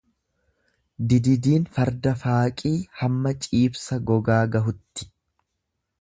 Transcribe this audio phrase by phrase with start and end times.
[1.11, 5.11] Dididiin farda faaqii hamma ciibsa gogaa gahutti.